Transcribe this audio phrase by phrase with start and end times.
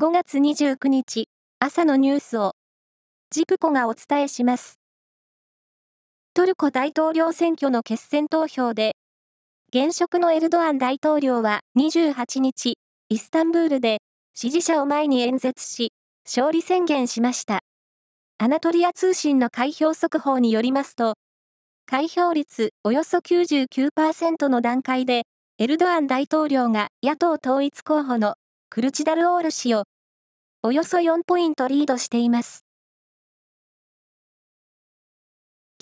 [0.00, 1.28] 5月29日
[1.58, 2.52] 朝のニュースを
[3.32, 4.78] ジプコがお伝えします。
[6.34, 8.92] トルコ大統領選挙の決選投票で
[9.74, 13.98] 現職のエルドアン大統領は28日イスタンブールで
[14.34, 15.90] 支持者を前に演説し
[16.24, 17.58] 勝利宣言しました。
[18.38, 21.14] アナトリア通信の開票速報によりますと
[21.86, 25.22] 開票率およそ99%の段階で、
[25.58, 28.36] エルドアン大統領が野党統一候補の
[28.70, 29.84] クルチダルオール氏を
[30.62, 32.66] およそ4ポイントリードしています。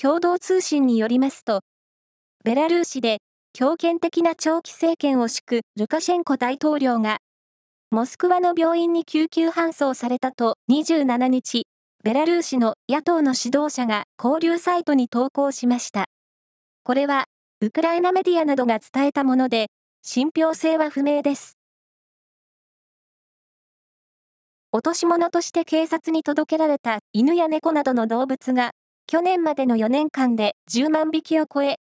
[0.00, 1.62] 共同通信によりますと、
[2.44, 3.18] ベラルーシで
[3.52, 7.18] 強権的な長期政権を敷くルカシェンコ大統領が、
[7.90, 11.66] モスクワの病院に救急搬送されたと27日、
[12.04, 16.04] ベラルーシの野党の指導者が交流サイトに投稿しました。
[16.84, 17.24] これは、
[17.60, 19.70] ウクライナメディアなどが伝えたもので、
[20.02, 21.55] 信憑性は不明です。
[24.72, 28.72] 落とし物として警察に届けられた犬や猫などの動物が、
[29.06, 31.76] 去年までの4年間で10万匹を超え、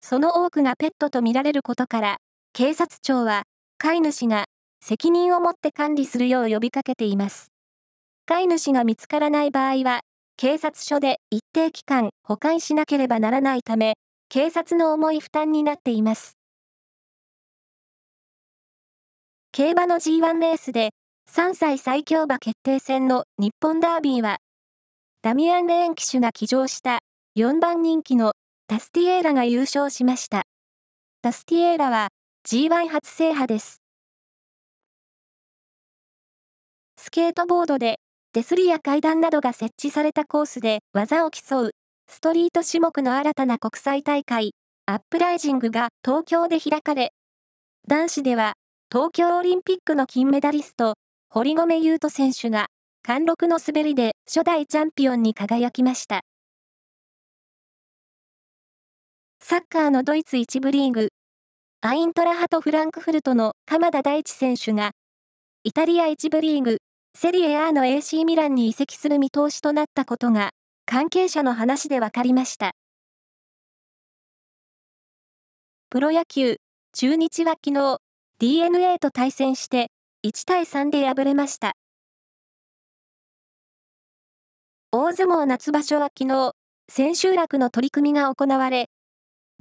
[0.00, 2.16] その多くがペットとみられることから、
[2.52, 3.42] 警察庁は、
[3.78, 4.46] 飼い主が
[4.84, 7.52] 責任を持って管理するよう呼びかけています。
[8.26, 10.00] 飼い主が見つからない場合は、
[10.36, 13.94] 警察署で一定期間保管しなければならないため、
[14.28, 16.36] 警察の重い負担になっています。
[19.52, 20.90] 競馬の G1 レースで、
[21.30, 24.38] 3歳最強馬決定戦の日本ダービーは、
[25.20, 27.00] ダミアン・レーン騎手が騎乗した
[27.36, 28.32] 4番人気の
[28.66, 30.44] タスティエーラが優勝しました。
[31.20, 32.08] タスティエーラは
[32.48, 33.82] G1 初制覇です。
[36.96, 37.98] スケートボードで
[38.32, 41.72] 手すりや階段などが設置されたコースで技を競う、
[42.10, 44.52] ストリート種目の新たな国際大会、
[44.86, 47.12] アップライジングが東京で開かれ、
[47.86, 48.54] 男子では、
[48.90, 50.94] 東京オリンピックの金メダリスト、
[51.30, 52.68] 堀米雄斗選手が、
[53.02, 56.22] 貫禄の滑りで初代チャンピオンに輝きました。
[59.40, 61.10] サッカーのドイツ1部リーグ、
[61.82, 64.92] アイントラハトフランクフルトの鎌田大地選手が、
[65.64, 66.78] イタリア1部リーグ、
[67.14, 70.52] セリエ A の AC ミランに移籍する見通しとなったことが、
[70.86, 72.72] 関係者の話で分かりました。
[75.90, 76.56] プロ野球、
[76.94, 77.98] 中日は昨日、
[78.38, 79.90] DNA と対戦して、
[80.26, 81.74] 1対3で敗れました。
[84.90, 86.54] 大相撲夏場所は昨日、
[86.88, 88.88] 千秋楽の取り組みが行われ、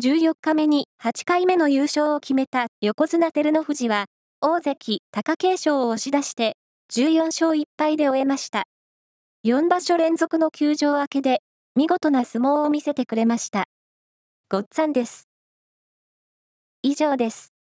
[0.01, 4.05] 14日目に8回目の優勝を決めた横綱照ノ富士は、
[4.41, 6.55] 大関貴景勝を押し出して
[6.91, 8.65] 14勝1敗で終えました。
[9.45, 11.41] 4場所連続の休場明けで、
[11.75, 13.65] 見事な相撲を見せてくれました。
[14.49, 15.27] ごっつぁんです。
[16.81, 17.56] 以上です。